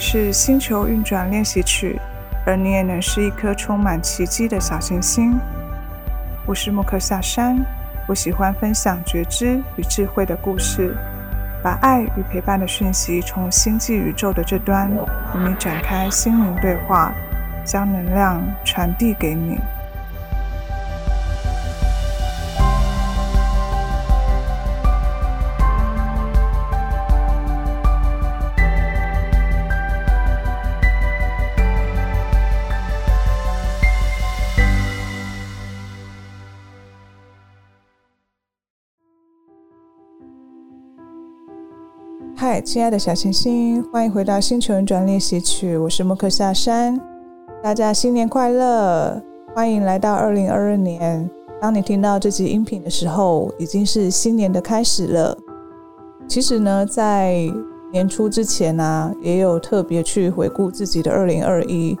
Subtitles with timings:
[0.00, 2.00] 是星球运转练习曲，
[2.46, 5.38] 而你也能是一颗充满奇迹的小行星。
[6.46, 7.62] 我是木克夏山，
[8.08, 10.96] 我喜欢分享觉知与智慧的故事，
[11.62, 17.12] 把爱与陪伴的讯息从星际宇宙的这端与你展开心灵对话，
[17.62, 19.58] 将能量传递给你。
[42.62, 45.78] 亲爱的小星星，欢迎回到星球人转练习曲。
[45.78, 47.00] 我是莫克夏山，
[47.62, 49.20] 大家新年快乐！
[49.54, 51.28] 欢迎来到二零二二年。
[51.60, 55.36] 当你听到这集音频的时候，已经是新年的开始了。
[56.28, 57.50] 其实呢，在
[57.92, 61.96] 年初之前呢、也有特别去回顾自己的二零二一。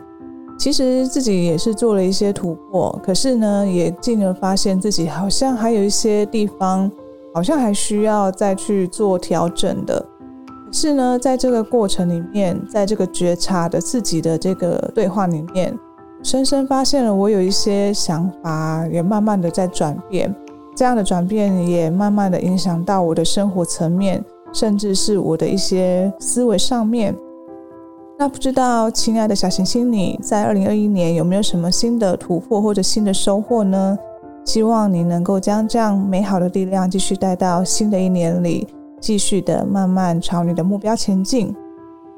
[0.58, 6.90] 其实自己也是做了一些突破，可是呢，也进而发现自己好像还有一些地方，
[7.32, 10.06] 好像还需要再去做调整的。
[10.72, 15.76] 是呢，在这个过程里面，在这个觉察的自己的这个对话里面，
[16.22, 20.34] 深深发现了我有一些想法也慢慢的在转变，
[20.76, 27.16] 这样的转变也慢慢的影响到我的生活层面，甚至是我的一些思维上面。
[28.16, 33.98] 那不知道，亲爱的小行星，你在二零二一年有没有什么新的突破或者新的收获呢？
[34.44, 38.68] 希望你能够将这样美好的力量继续带到新的一年里。
[39.00, 41.54] 继续的慢慢朝你的目标前进。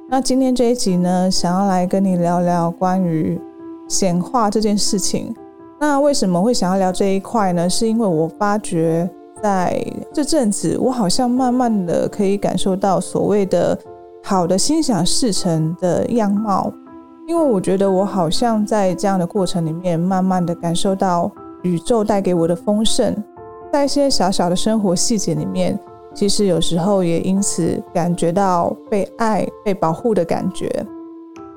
[0.08, 3.40] 那今天这一集呢，想要来跟你聊聊关于
[3.88, 5.34] 显化这件事情。
[5.80, 7.70] 那为什么会想要聊这一块呢？
[7.70, 9.08] 是因为我发觉
[9.42, 13.78] 在这阵子，我好像慢慢的可以感受到所谓的
[14.22, 16.72] 好的心想事成的样貌。
[17.26, 21.30] 因为我觉得我好像在这样的过程里面，慢慢的感受到
[21.62, 23.16] 宇宙带给我的丰盛，
[23.72, 25.78] 在一些小小的生活细节里面。
[26.14, 30.68] 其实有时候也因此感觉到被爱、被保护的感觉。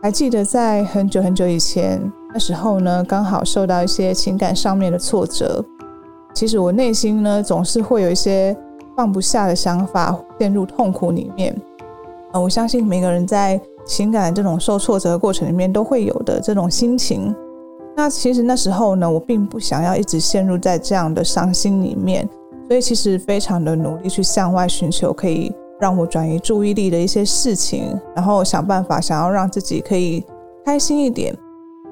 [0.02, 2.00] 还记得在很久很久以前，
[2.34, 5.64] 那时候呢，刚好受到一些情感上面的挫折。
[6.34, 8.56] 其实我内心呢，总是会有一些
[8.96, 11.56] 放不下的想法，陷入痛苦里面。
[12.34, 17.34] 呃，我相信每个人在情感这种受挫折的过程里面都会有的这种心情。
[17.96, 22.28] 那其实那时候呢，我并不想要一直陷入在这样的伤心里面。
[22.68, 30.24] 所以其实非常的努力去向外寻求可以让我转移注意力的一些事情，然后想办法想要让自己可以
[30.66, 31.36] 开心一点。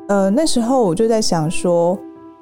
[0.08, 1.98] 呃，那时候我就在想说，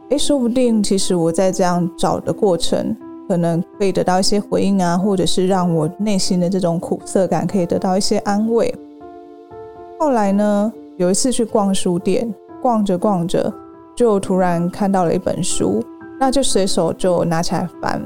[0.09, 2.95] 诶，说不定其实我在这样找的过程，
[3.27, 8.73] 可能可以得到一些回应啊，或者是让我内心的这种苦涩感可以得到一些安慰。
[9.99, 13.53] 后来呢，有一次去逛书店，逛着逛着，
[13.95, 15.83] 就突然看到了一本书，
[16.19, 18.01] 那就随手就拿起来翻。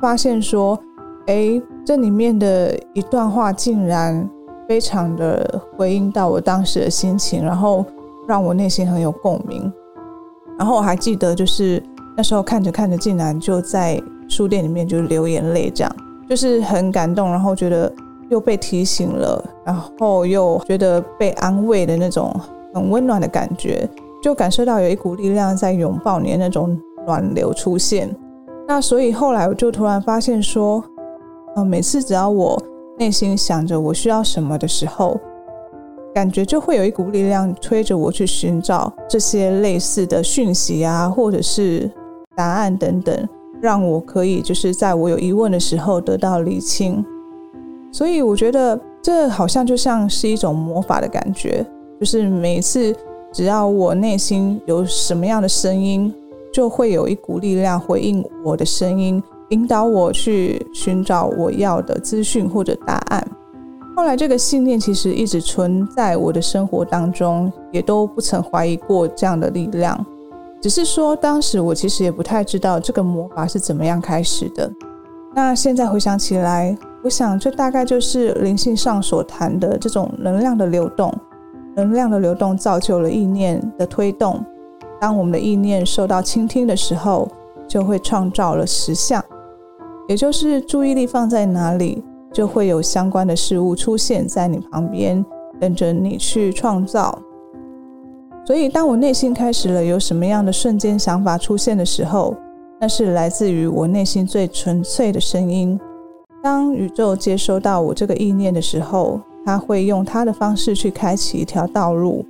[0.00, 0.78] 发现说，
[1.26, 4.28] 诶，这里面的一段话竟然
[4.68, 7.84] 非常的回应到我当时的心情，然后
[8.26, 9.72] 让我内心很有共鸣。
[10.58, 11.82] 然后我还记得，就是
[12.16, 15.96] 那时候看着看着，竟然就在书店里面就流眼泪，这样
[16.28, 17.92] 就是很感动，然后觉得
[18.28, 22.34] 又被提醒了，然后又觉得被安慰的那种
[22.74, 23.88] 很温暖的感觉，
[24.22, 28.14] 就感受到有一股力量在拥抱你的那种暖流出现。
[28.68, 30.84] 那所以后来我就突然发现说，
[31.56, 32.62] 呃，每次只要我
[32.98, 35.18] 内心想着我需要什么的时候，
[36.14, 41.90] 感觉就会有一股力量推着我去寻找这些类似的讯息啊，或者是
[42.36, 43.28] 答案等等，
[43.62, 47.02] 让我可以就是在我有疑问的时候得到厘清。
[47.90, 51.64] 所以我觉得这好像就像是一种魔法的感觉，
[51.98, 52.94] 就是每次
[53.32, 56.14] 只要我内心有什么样的声音。
[56.58, 63.24] 就会有一股力量回应我的声音，引导我去寻找我要的资讯或者答案。
[63.94, 70.04] 后来这个信念其实一直存在我的生活当中，也都不曾怀疑过这样的力量。
[70.60, 74.68] 只是说当时我其实也不太知道这个魔法是怎么样开始的。
[75.36, 81.14] 那现在回想起来，我想这大概就是灵性上所谈的这种能量的流动，
[81.76, 84.44] 能量的流动造就了意念的推动。
[85.00, 87.28] 当我们的意念受到倾听的时候，
[87.66, 89.24] 就会创造了实相，
[90.08, 92.02] 也就是注意力放在哪里，
[92.32, 95.24] 就会有相关的事物出现在你旁边，
[95.60, 97.18] 等着你去创造。
[98.44, 102.34] 所以，当我内心开始了有什么样的瞬间想法出现的时候，
[102.80, 105.78] 那是来自于我内心最纯粹的声音。
[106.42, 112.24] 当宇宙接收到我这个意念的时候，它会用它的方式去开启一条道路，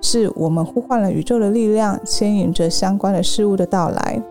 [0.00, 4.22] 是我们呼唤了宇宙的力量，牵引着相关的事物的到来。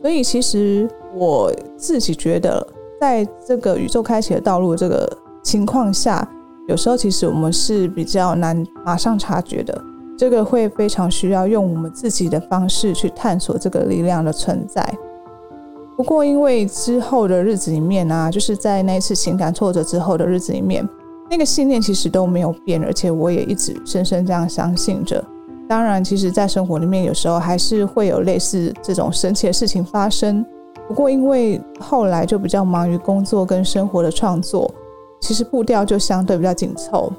[0.00, 2.66] 所以，其实我自己觉得，
[3.00, 5.10] 在这个宇宙开启的道路这个
[5.42, 6.28] 情况下，
[6.68, 9.82] 有时候其实我们是比较难马上察觉的。
[10.16, 14.80] 这个会非常需要用我们自己的方式去探索这个力量的存在。
[15.96, 20.88] 不过，因为之后的日子里面啊，就是在那一次情感挫折之后的日子里面，
[21.30, 25.22] 那个信念其实都没有变，而且我也一直深深这样相信着。
[25.66, 30.44] 当然，其实，在生活里面有时候还是会有类似这种神奇的事情发生。
[30.86, 34.70] 不过，因为后来就比较忙于工作跟生活的创作，
[35.20, 37.10] 其实步调就相对比较紧凑。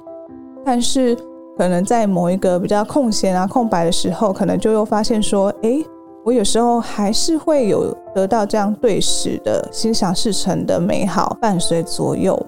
[0.64, 1.18] 但是，
[1.58, 5.84] 可能在某一个比较空闲啊、空白的时候，可能就又发现说，诶，
[6.24, 12.40] 我有时候还是会有得到这样对时的心想事成的美好伴随左右。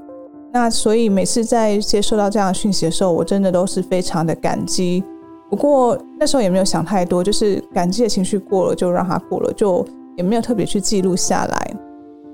[0.51, 5.03] 那所以每次在接收到这样的讯息的时候，我真的都是非常的感激。
[5.49, 9.85] 不过那时候也没有想太多，就是感激的情绪过了就让它过了，就
[10.15, 11.75] 也没有特别去记录下来。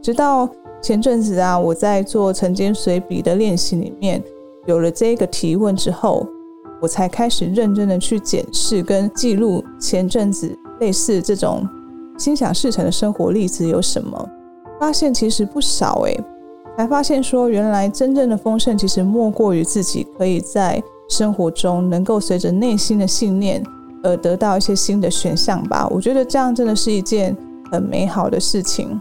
[0.01, 0.49] 直到
[0.81, 4.21] 前阵子啊，我在做晨间随笔的练习里面
[4.65, 6.27] 有了这个提问之后。
[6.81, 11.65] 我才开始认真的去检视跟记录前阵子类似这种
[12.17, 14.29] 心想事成的生活例子有什么，
[14.77, 16.19] 发现其实不少诶，
[16.77, 23.63] 才发现说原来真正的丰盛其实莫过于自己可以在生活中能够随着内心的信念
[24.03, 25.87] 而得到一些新的选项吧。
[25.91, 27.35] 我觉得这样真的是一件
[27.71, 28.99] 很美好的事情。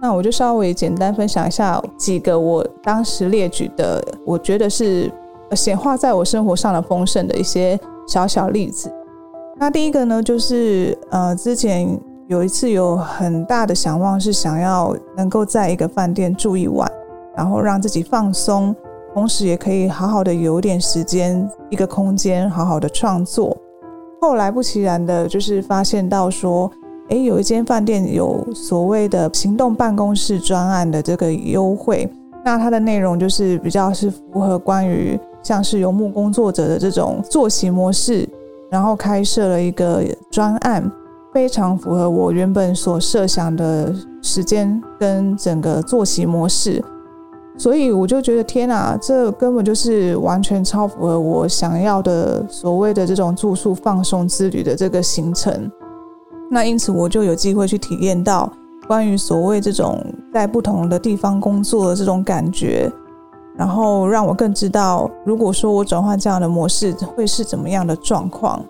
[0.00, 5.10] 那我就稍微简单分享一下几个我当时列举的，我觉得是。
[5.54, 7.78] 显化在我生活上的丰盛的一些
[8.08, 8.90] 小小例子。
[9.58, 11.86] 那第一个呢，就是呃，之前
[12.32, 16.90] 有一次有很大的想望，是想要能够在一个饭店住一晚，
[17.36, 18.74] 然后让自己放松，
[19.12, 23.54] 同时也可以好好的有点时间，一个空间，好好的创作。
[24.18, 26.70] 后来不其然的，就是发现到说，
[27.10, 32.10] 诶，有一间饭店有所谓的行动办公室专案的这个优惠，
[32.42, 35.20] 那它的内容就是比较是符合关于。
[35.42, 38.26] 像是游牧工作者的这种作息模式，
[38.70, 40.90] 然后开设了一个专案，
[41.32, 46.84] 非常符合我原本所设想的时间跟整个作息模式，
[47.56, 55.70] 所以我就觉得天哪，这根本就是完全超符合我想要的所谓的这种住宿放松之旅的这个行程。
[56.50, 58.52] 那因此我就有机会去体验到
[58.86, 59.98] 关于所谓这种
[60.32, 62.92] 在不同的地方工作的这种感觉。
[63.54, 68.64] 然后让我更知道，如果说我转换这样的模式，会是怎么样的状况。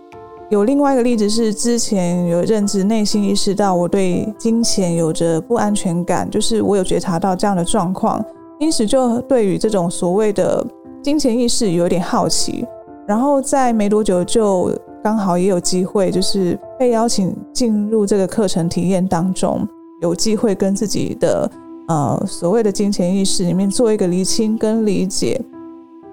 [0.52, 8.22] 有另外一个例子是，之前有认知，内心意识到我对金钱有着不安全感，就是我有觉察到这样的状况，
[8.60, 10.62] 因此就对于这种所谓的
[11.02, 12.66] 金钱意识有点好奇。
[13.06, 14.70] 然后在没多久，就
[15.02, 19.66] 刚好也有机会，就是被邀请进入这个课程体验当中，
[20.02, 21.50] 有机会跟自己的。
[21.88, 25.40] 呃，所谓的金钱意识里面做一个厘清跟理解，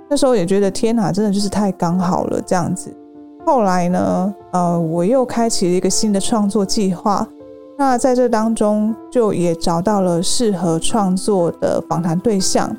[0.09, 2.89] 那时候也觉得天哪，真的就是太刚好了这样子。
[3.49, 7.27] 后来呢，呃，我又开启了一个新的创作计划，
[7.79, 12.71] 那在这当中就也找到了适合创作的访谈对象。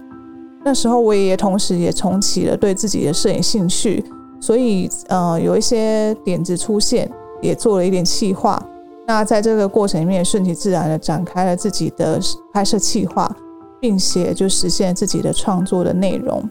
[0.64, 4.04] 那时候我也同时也重启了对自己的摄影兴趣，
[4.38, 7.10] 所以呃，有一些点子出现，
[7.42, 8.62] 也做了一点企划。
[9.08, 12.20] 那在这个过程里面，顺其自然的展开了自己的
[12.52, 13.28] 拍摄计划，
[13.80, 16.48] 并且就实现自己的创作的内容。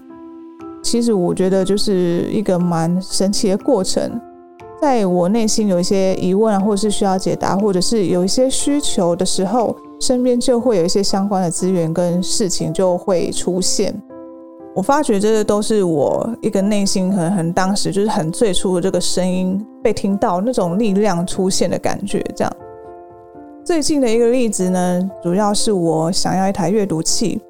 [0.81, 4.19] 其实我觉得就是一个蛮神奇的过程。
[4.81, 13.93] 在我内心有一些疑问啊，或是需要解答，或者是有一些需求的时候，身边就会有一些相关的资源跟事情就会出现。
[14.73, 22.23] 我发觉这个都是我一个内心很很当时就是很最初的这个声音被听到，那种力量出现的感觉。
[22.33, 22.53] 这样，
[23.65, 27.41] 最近的一个例子呢，主要是我想要一台阅读器。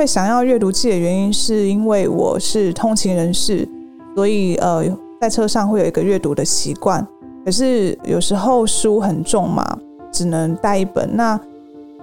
[0.00, 3.68] 会想要阅读器的原因，是因为我是通勤人士，
[4.16, 4.82] 所以呃，
[5.20, 7.06] 在车上会有一个阅读的习惯。
[7.44, 9.78] 可是有时候书很重嘛，
[10.10, 11.14] 只能带一本。
[11.14, 11.38] 那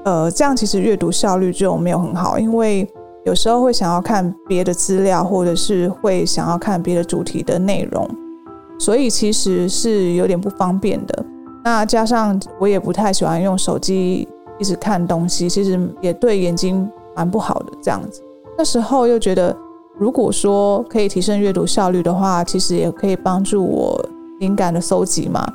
[0.06, 2.88] 呃，这样其实阅读效率就没有很好，因为。
[3.26, 8.10] 有时候会想要看别的资料，或者是会想要看别的主题的内容，
[8.80, 11.26] 所以其实是有点不方便的。
[11.62, 14.26] 那加上我也不太喜欢用手机
[14.58, 17.74] 一直看东西，其实也对眼睛蛮不好的。
[17.82, 18.22] 这样子，
[18.58, 19.54] 那时候又觉得，
[19.98, 24.00] 如果说可以提升阅读效率的话，其实也可以帮助我
[24.40, 25.46] 灵感的搜集嘛。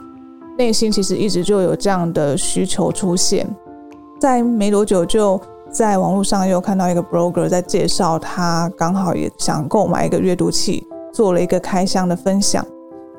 [0.58, 3.48] 内心其实一直就有这样的需求出现，
[4.20, 5.40] 在没多久就。
[5.72, 12.62] 在网络上又看到一个 blogger 在介绍，他刚好也想购买一个阅读器，做了一个开箱的分享。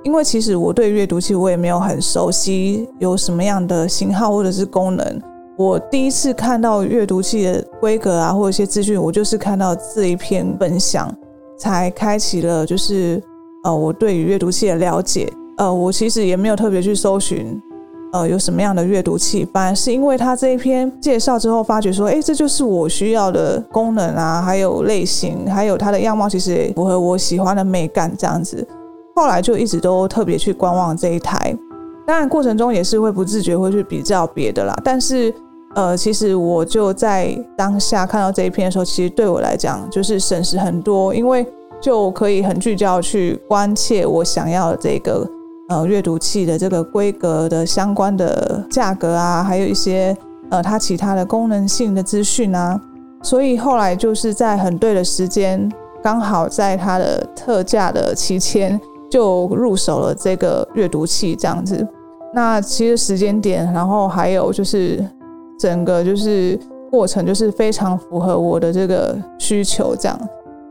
[0.04, 5.22] 因为其实我对阅读器我也没有很熟悉，有什么样的型号或者是功能。
[5.56, 11.16] 我第一次看到阅读器的规格啊，或者一些资讯，我就是看到这一篇分享，
[11.58, 13.22] 才开启了就是
[13.64, 15.32] 呃我对于阅读器的了解。
[15.58, 17.62] 呃，我其实也没有特别去搜寻
[18.12, 28.68] 呃有什么样的阅读器，反而是因为他这一篇介绍之后，发觉说，哎，这就是我需要的功能啊，还有类型，还有它的样貌，其实也符合我喜欢的美感这样子。
[29.16, 31.56] 后来就一直都特别去观望这一台，
[32.06, 34.74] 当然过程中也是会不自觉会去比较别的啦。
[34.84, 35.34] 但是，
[35.74, 41.46] 呃，其实我就在当下看到这一篇的时候，其实对我来讲就是省时很多，因为
[41.82, 45.28] 就可以很聚焦去关切我想要的这个
[45.70, 50.16] 呃阅读器的这个规格的相关的价格啊，还有一些
[50.50, 52.80] 呃它其他的功能性的资讯啊。
[53.22, 58.80] 所以后来就是在很对的时间，刚好在它的特价的期间。
[59.14, 61.88] 就入手了这个阅读器，这样子。
[62.34, 65.08] 那其实时间点，然后还有就是
[65.60, 70.20] 整个就是过程，就是非常符合我的这个需求，这样。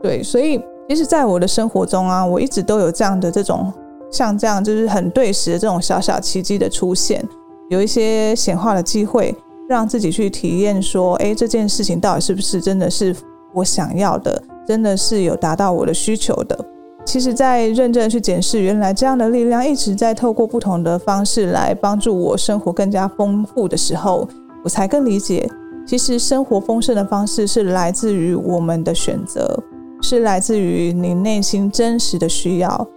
[0.01, 0.59] 对，所以
[0.89, 3.71] 其实，在我的生活中啊，我一直都有这样的这种
[4.11, 7.25] 像这样，就是很对时的这种小小奇迹的出现，
[7.69, 9.33] 有一些显化的机会，
[9.69, 13.15] 让自己去体验说，哎，这件事情到底是不是真的是
[13.53, 16.72] 我想要的，真的是有达到我的需求的。
[17.05, 24.27] 其实，在认真去检视，原来这样的力量一直在透过不同的方式来帮助我生活更加丰富的时候，
[24.63, 25.47] 我才更理解，
[25.85, 29.61] 其实生活丰盛的方式是来自于我们的选择，
[30.01, 32.87] 是来自于你内心真实的需要。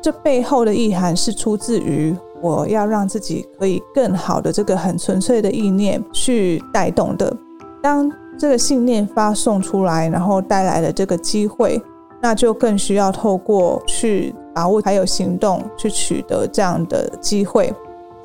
[0.00, 7.34] 这背后的意涵是出自于我要让自己可以更好的这个很纯粹的意念去带动的。
[7.82, 11.80] 当这个信念发送出来，然后带来了这个机会。
[12.24, 17.70] 那就更需要透过去把握，还有行动去取得这样的机会，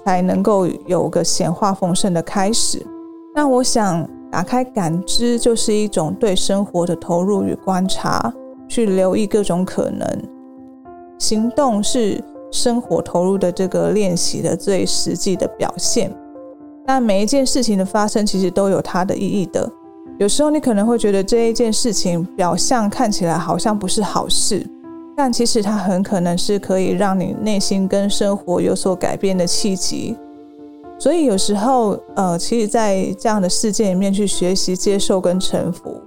[0.06, 2.82] 才能够有个显化丰盛的开始。
[3.36, 8.34] 那我想打开感知，就是一种对生活的投入与观察，
[8.70, 10.08] 去留意各种可能。
[11.18, 16.10] 行动是生活投入的这个练习的最实际的表现。
[16.86, 19.70] 那每一件事情的发生，其实都有它的意义的。
[20.20, 24.68] 有时候你可能会觉得这一件事情表象看起来好像不是好事，
[25.16, 30.18] 但其实它很可能是可以让你内心跟生活有所改变的契机。
[31.00, 36.02] 所以有时候，呃，其实，在这样的世界里面去学习接受跟臣服，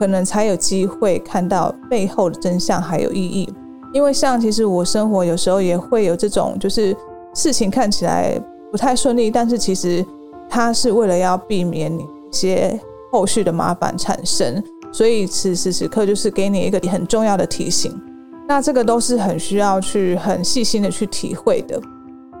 [0.00, 3.52] 可能才有机会看到背后的真相还有意义。
[3.92, 6.96] 因为像其实我生活有时候也会有这种，就是
[7.34, 8.40] 事情看起来
[8.72, 10.02] 不太顺利，但是其实
[10.48, 12.80] 它是为了要避免你一些。
[13.10, 14.62] 后续的麻烦产生，
[14.92, 17.98] 所以此时此刻就是给你一个很重要的提醒。
[18.46, 21.80] 那这个都是很需要去很细心的去体会的。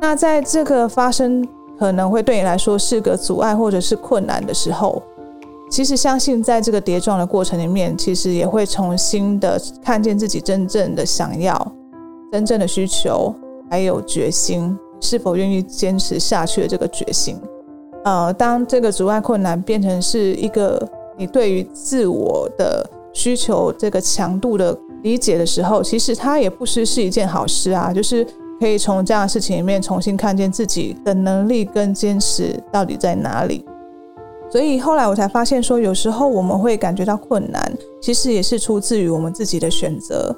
[0.00, 1.46] 那在这个发生
[1.78, 5.02] 可能会对你来说是个阻碍或者是困难的时候，
[5.70, 11.72] 其实相信在这个跌撞的过程里面，其实也会重新的看见自己真正的想要、
[12.32, 13.34] 真正的需求，
[13.68, 17.36] 还有决心，是否愿意坚持下去的这个决心。
[18.04, 27.92] 呃，当这个阻碍困难变成是一个你对于自我的需求这个强度的理解的时候，其实它也不失是一件好事啊。
[27.92, 28.26] 就是
[28.60, 33.64] 可以从这样的事情里面重新看见自己的能力跟坚持到底在哪里。
[34.50, 40.34] 所以后来我才发现说，有时候我们会感觉到困难，其实也是出自于我们自己的选择，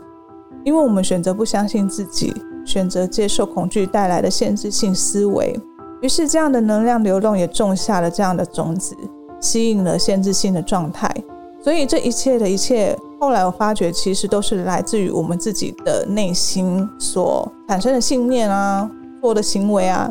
[0.65, 2.35] 因为我们选择不相信自己，
[2.67, 5.57] 选择接受恐惧带来的限制性思维。
[6.01, 8.97] 于是，这样的能量流动也种下了这样的种子，
[9.41, 11.15] 吸引了限制性的状态。
[11.63, 18.91] 所以，这一切的一切，后来我发觉，其实都是来自于我们自己的内心所产生的信念啊，
[19.21, 20.11] 做的行为啊，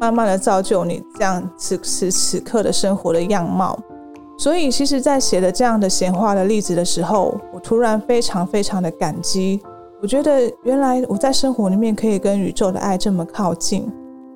[0.00, 3.78] 慢慢的造就你这样此时此刻的生活的样貌。
[4.38, 9.60] 所以，其实，在写了这样的闲话的例子的时候，我突然非常非常的感激。
[10.00, 13.86] 我觉得，原来我在生活里面可以跟宇宙的爱这么靠近。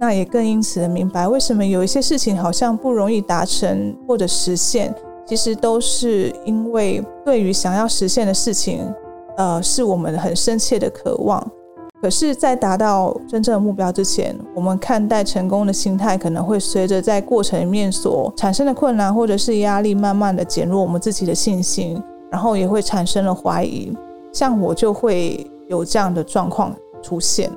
[0.00, 4.94] 那也更因此明白，为什么有一些事情好像不容易达成或者实现，
[5.26, 8.80] 其实都是因为对于想要实现的事情，
[9.36, 11.46] 呃，是我们很深切的渴望。
[12.00, 23.94] 可是，在达到真正的目标之前，我们看待成功的心态可能会随着在过程里面所产生的困难或者是压力，慢慢的减弱我们自己的信心，然后也会产生了怀疑。
[24.32, 27.50] 像我就会有这样的状况出现。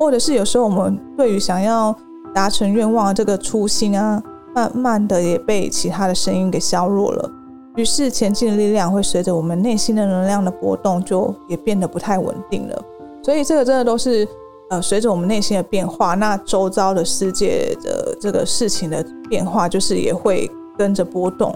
[0.00, 1.94] 或者是有时候我们对于想要
[2.34, 4.20] 达成愿望这个初心啊，
[4.54, 7.30] 慢慢的也被其他的声音给削弱了。
[7.76, 12.82] 于是前进的力量会随着我们内心的能量的波动，就也变得不太稳定了。
[13.22, 14.26] 所以这个真的都是
[14.70, 21.54] 呃随着我们内心的变化，那周遭的世界的这个事情的变化，就是也会跟着波动。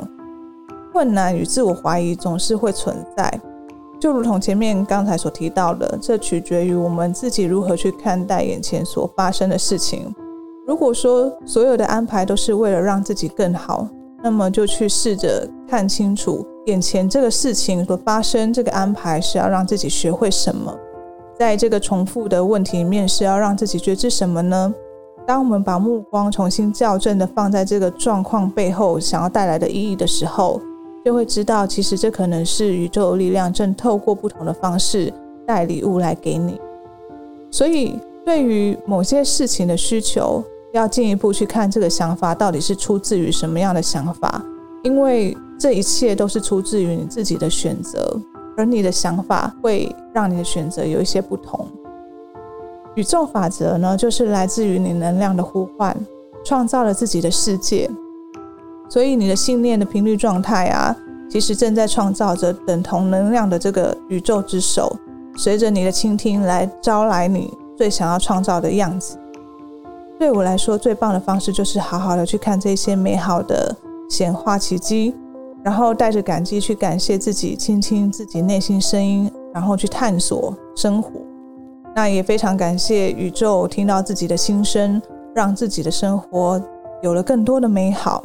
[0.92, 3.40] 困难与自我怀疑总是会存在，
[4.04, 10.14] 就如同前面刚才所提到的，这取决于我们自己如何去看待眼前所发生的事情。
[10.66, 13.88] 如果说所有的安排都是为了让自己更好，
[14.22, 20.70] 那么就去试着看清楚眼前这个事情所发生，这个安排是要让自己学会什么？
[21.38, 24.74] 在这个重复的问题里面，是要让自己觉知什么呢？
[25.26, 30.60] 当我们把目光重新校正的放在这个状况背后想要带来的意义的时候，
[31.04, 35.12] 就会知道，其实这可能是宇宙力量正透过不同的方式
[35.46, 36.58] 带礼物来给你。
[37.50, 40.42] 所以，对于某些事情的需求，
[40.72, 44.42] 要进一步去看这个想法到底是出自于什么样的想法，
[44.82, 48.18] 因为这一切都是出自于你自己的选择，
[48.56, 51.68] 而你的想法会让你的选择有一些不同。
[52.94, 55.94] 宇宙法则呢，就是来自于你能量的呼唤，
[56.44, 57.90] 创造了自己的世界。
[58.94, 60.96] 所以你的信念的频率状态啊，
[61.28, 64.96] 其实正在创造着等同能量的这个宇宙之手，
[65.36, 69.18] 随着你的倾听来招来你最想要创造的样子。
[70.16, 73.74] 对我来说，最棒的方式就是好好的去看这些美好的
[74.08, 75.12] 显化奇迹，
[75.64, 81.10] 然后带着感激去感谢自己，倾听自己内心声音，然后去探索生活。
[81.96, 85.02] 那也非常感谢宇宙听到自己的心声，
[85.34, 86.62] 让自己的生活
[87.02, 88.22] 有了更多的美好。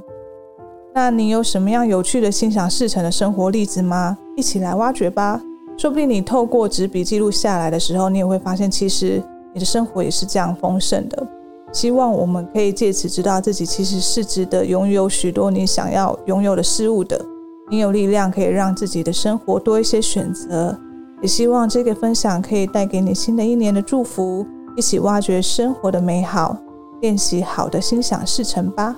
[0.99, 4.17] 那你有什么样有趣的心想事成的生活例子吗？
[4.35, 5.41] 一起来挖掘吧。
[5.77, 11.25] 说不定你透过纸笔记录下来的时候，你也会发现，其实你的生活也是这样丰盛的。
[11.71, 17.25] 希望我们可以借此知道自己其实是值得拥有许多你想要拥有的事物的。
[17.71, 20.77] 你有力量可以让自己的生活多一些选择。
[21.21, 24.45] 也希望这个分享可以带给你新的一年的祝福。
[24.75, 26.57] 一起挖掘生活的美好，
[26.99, 28.97] 练习好的心想事成吧。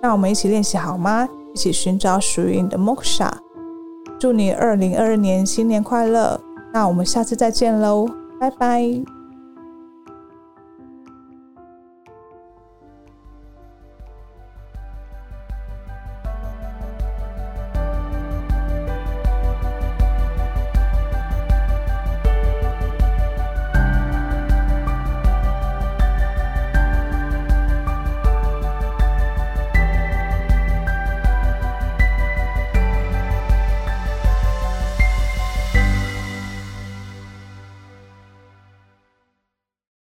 [0.00, 1.28] 那我们一起练习好吗？
[1.54, 3.30] 一起寻找属于你的 Moksha。
[4.18, 6.40] 祝你二零二二年新年快乐！
[6.72, 8.08] 那我们下次再见喽，
[8.38, 9.17] 拜拜。